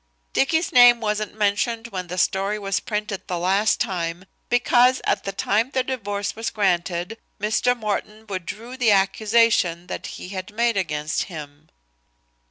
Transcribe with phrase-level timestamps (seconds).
[0.33, 5.31] "Dicky's name wasn't mentioned when the story was printed the last time, because at the
[5.31, 7.77] time the divorce was granted, Mr.
[7.77, 11.69] Morten withdrew the accusation that he had made against him."